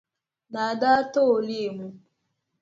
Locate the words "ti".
1.11-1.19